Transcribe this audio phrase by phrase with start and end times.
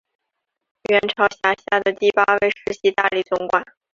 [0.89, 3.63] 元朝辖下的第八位世袭大理总管。